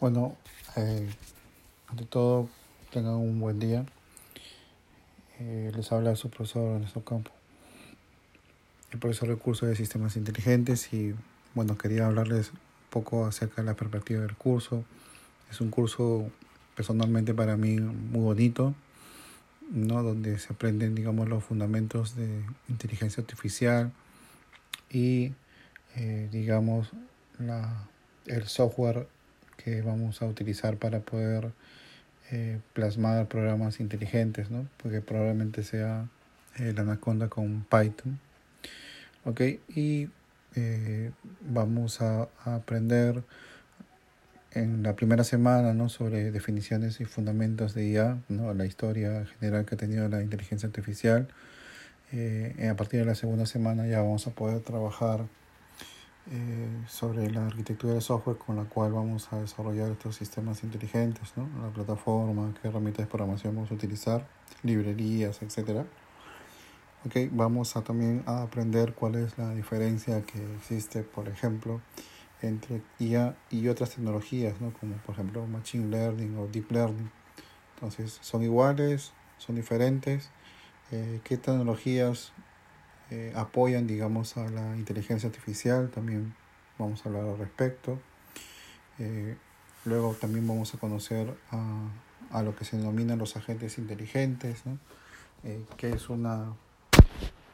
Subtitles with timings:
[0.00, 0.36] Bueno,
[0.76, 1.08] eh,
[1.88, 2.48] ante todo,
[2.92, 3.84] tengan un buen día.
[5.40, 7.32] Eh, les habla su profesor Ernesto Campo,
[8.92, 11.16] el profesor de curso de sistemas inteligentes y
[11.56, 14.84] bueno, quería hablarles un poco acerca de la perspectiva del curso.
[15.50, 16.30] Es un curso
[16.76, 18.76] personalmente para mí muy bonito,
[19.72, 20.04] ¿no?
[20.04, 23.90] donde se aprenden digamos los fundamentos de inteligencia artificial
[24.92, 25.32] y
[25.96, 26.92] eh, digamos
[27.40, 27.88] la,
[28.26, 29.08] el software
[29.62, 31.52] que vamos a utilizar para poder
[32.30, 34.66] eh, plasmar programas inteligentes, ¿no?
[34.82, 36.08] porque probablemente sea
[36.56, 38.18] el Anaconda con Python.
[39.24, 39.40] ¿ok?
[39.74, 40.08] Y
[40.54, 41.10] eh,
[41.40, 43.22] vamos a, aprender
[44.52, 45.88] en la primera semana ¿no?
[45.88, 48.54] sobre definiciones y fundamentos de IA, ¿no?
[48.54, 51.28] la historia general que ha tenido la inteligencia artificial.
[52.12, 55.26] Eh, a partir de la segunda semana ya vamos a poder trabajar
[56.30, 61.32] eh, sobre la arquitectura de software con la cual vamos a desarrollar estos sistemas inteligentes,
[61.36, 61.48] ¿no?
[61.62, 64.28] la plataforma, qué herramientas de programación vamos a utilizar,
[64.62, 65.86] librerías, etc.
[67.06, 71.80] Okay, vamos a también a aprender cuál es la diferencia que existe, por ejemplo,
[72.42, 74.72] entre IA y otras tecnologías, ¿no?
[74.74, 77.10] como por ejemplo Machine Learning o Deep Learning.
[77.74, 79.12] Entonces, ¿son iguales?
[79.38, 80.30] ¿Son diferentes?
[80.90, 82.32] Eh, ¿Qué tecnologías
[83.10, 86.34] eh, apoyan, digamos, a la inteligencia artificial, también
[86.78, 87.98] vamos a hablar al respecto.
[88.98, 89.36] Eh,
[89.84, 91.88] luego también vamos a conocer a,
[92.38, 94.62] a, lo que se denominan los agentes inteligentes.
[95.44, 96.52] Eh, ¿qué, es una,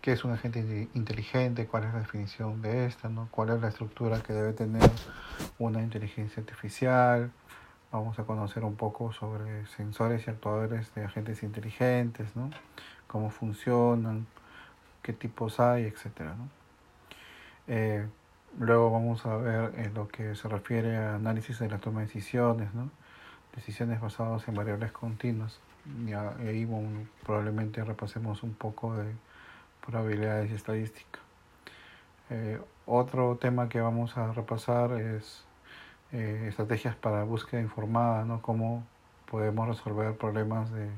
[0.00, 1.66] ¿Qué es un agente inteligente?
[1.66, 3.08] ¿Cuál es la definición de esta?
[3.08, 3.28] ¿no?
[3.30, 4.90] ¿Cuál es la estructura que debe tener
[5.58, 7.30] una inteligencia artificial?
[7.92, 12.50] Vamos a conocer un poco sobre sensores y actuadores de agentes inteligentes, ¿no?
[13.06, 14.26] cómo funcionan,
[15.06, 16.34] qué tipos hay, etcétera.
[16.34, 16.48] ¿no?
[17.68, 18.04] Eh,
[18.58, 22.06] luego vamos a ver en lo que se refiere a análisis de la toma de
[22.06, 22.90] decisiones, ¿no?
[23.54, 25.60] decisiones basadas en variables continuas.
[26.04, 26.68] Y ahí
[27.24, 29.12] probablemente repasemos un poco de
[29.86, 31.20] probabilidades y estadística.
[32.30, 35.44] Eh, otro tema que vamos a repasar es
[36.10, 38.42] eh, estrategias para búsqueda informada, ¿no?
[38.42, 38.84] cómo
[39.30, 40.90] podemos resolver problemas de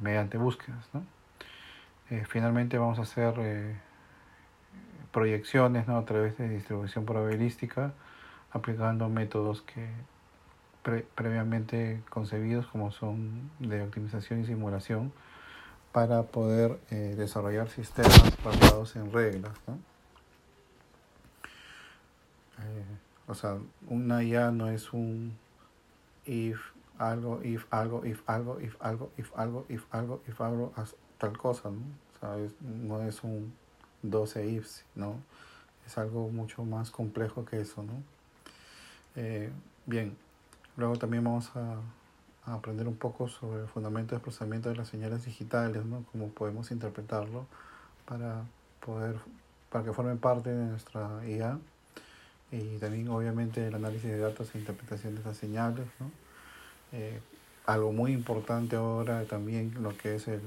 [0.00, 0.88] mediante búsquedas.
[0.92, 1.17] ¿no?
[2.10, 3.76] Eh, finalmente vamos a hacer eh,
[5.12, 5.98] proyecciones ¿no?
[5.98, 7.92] a través de distribución probabilística
[8.50, 9.86] aplicando métodos que
[11.14, 15.12] previamente concebidos como son de optimización y simulación
[15.92, 19.52] para poder eh, desarrollar sistemas basados en reglas.
[19.66, 19.78] ¿no?
[23.26, 23.58] o sea,
[23.88, 25.36] una no es un
[26.24, 26.58] if
[26.98, 30.72] algo, if algo, if algo, if algo, if algo, if algo, if algo,
[31.18, 31.80] tal cosa, ¿no?
[32.20, 32.52] ¿Sabes?
[32.60, 33.52] No es un
[34.02, 35.16] 12 ifs, ¿no?
[35.86, 37.92] Es algo mucho más complejo que eso, ¿no?
[39.16, 39.50] Eh,
[39.86, 40.16] bien,
[40.76, 41.76] luego también vamos a,
[42.50, 46.04] a, aprender un poco sobre el fundamento de procesamiento de las señales digitales, ¿no?
[46.12, 47.46] Cómo podemos interpretarlo
[48.06, 48.42] para
[48.84, 49.16] poder,
[49.70, 51.58] para que formen parte de nuestra IA
[52.50, 56.10] y también obviamente el análisis de datos e interpretación de esas señales, ¿no?
[56.92, 57.20] Eh,
[57.66, 60.40] algo muy importante ahora también lo que es el,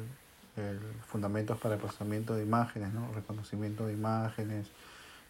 [0.57, 3.11] el fundamentos para el procesamiento de imágenes, ¿no?
[3.13, 4.67] reconocimiento de imágenes,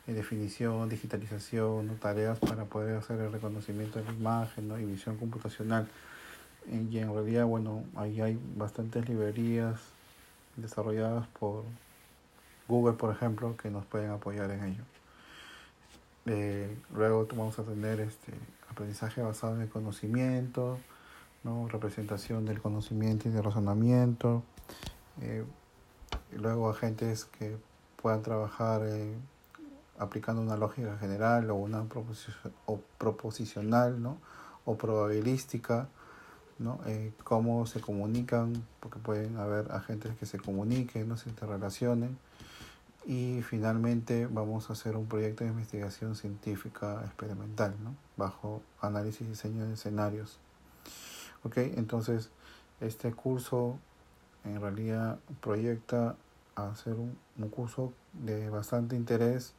[0.07, 4.79] eh, definición, digitalización, tareas para poder hacer el reconocimiento de la imagen ¿no?
[4.79, 5.87] y visión computacional.
[6.67, 9.79] Y en realidad, bueno, ahí hay bastantes librerías
[10.55, 11.63] desarrolladas por
[12.67, 14.83] Google, por ejemplo, que nos pueden apoyar en ello.
[16.27, 18.31] Eh, luego vamos a tener este
[18.69, 20.77] aprendizaje basado en el conocimiento,
[21.43, 21.67] ¿no?
[21.67, 24.43] representación del conocimiento y del razonamiento,
[25.19, 25.43] eh,
[26.33, 27.57] luego agentes que
[28.01, 29.15] puedan trabajar eh,
[29.99, 31.85] aplicando una lógica general o una
[32.65, 34.17] o proposicional ¿no?
[34.65, 35.87] o probabilística,
[36.59, 36.79] ¿no?
[36.85, 41.17] Eh, cómo se comunican, porque pueden haber agentes que se comuniquen, ¿no?
[41.17, 42.17] se interrelacionen.
[43.05, 47.95] Y finalmente vamos a hacer un proyecto de investigación científica experimental, ¿no?
[48.15, 50.37] bajo análisis y diseño de escenarios.
[51.43, 52.29] Ok, entonces
[52.79, 53.79] este curso
[54.43, 56.15] en realidad proyecta
[56.55, 57.17] hacer un,
[57.49, 59.53] curso de bastante interés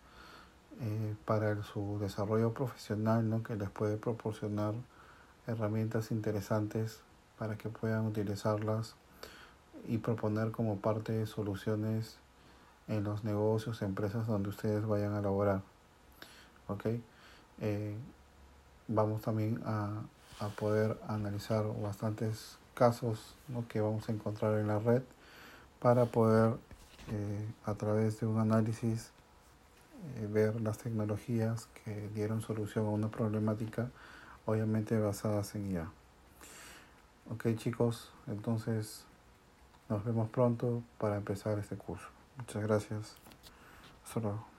[0.81, 3.43] eh, para su desarrollo profesional, ¿no?
[3.43, 4.75] que les puede proporcionar
[5.47, 7.01] herramientas interesantes
[7.39, 8.95] para que puedan utilizarlas
[9.89, 12.19] y proponer como parte de soluciones
[12.89, 15.63] en los negocios, empresas donde ustedes vayan a laborar.
[16.69, 16.87] ¿Ok?
[17.61, 17.97] Eh,
[18.87, 20.03] vamos también a,
[20.41, 23.67] a poder analizar bastantes casos ¿no?
[23.69, 25.03] que vamos a encontrar en la red
[25.81, 26.57] para poder
[27.11, 29.11] eh, a través de un análisis
[30.17, 33.91] eh, ver las tecnologías que dieron solución a una problemática
[34.47, 35.91] obviamente basadas en IA.
[37.31, 39.05] Ok chicos, entonces
[39.89, 42.09] nos vemos pronto para empezar este curso.
[42.39, 43.17] Muchas gracias.
[44.05, 44.52] Hasta luego.